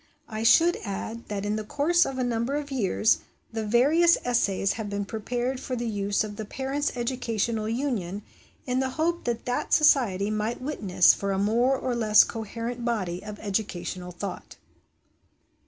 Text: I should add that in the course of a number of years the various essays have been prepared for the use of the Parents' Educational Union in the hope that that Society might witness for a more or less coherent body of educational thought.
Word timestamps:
I 0.27 0.41
should 0.41 0.77
add 0.83 1.27
that 1.27 1.45
in 1.45 1.57
the 1.57 1.63
course 1.63 2.07
of 2.07 2.17
a 2.17 2.23
number 2.23 2.55
of 2.55 2.71
years 2.71 3.19
the 3.51 3.63
various 3.63 4.17
essays 4.25 4.73
have 4.73 4.89
been 4.89 5.05
prepared 5.05 5.59
for 5.59 5.75
the 5.75 5.87
use 5.87 6.23
of 6.23 6.37
the 6.37 6.43
Parents' 6.43 6.97
Educational 6.97 7.69
Union 7.69 8.23
in 8.65 8.79
the 8.79 8.89
hope 8.97 9.25
that 9.25 9.45
that 9.45 9.73
Society 9.73 10.31
might 10.31 10.59
witness 10.59 11.13
for 11.13 11.31
a 11.31 11.37
more 11.37 11.77
or 11.77 11.93
less 11.93 12.23
coherent 12.23 12.83
body 12.83 13.23
of 13.23 13.37
educational 13.37 14.11
thought. 14.11 14.55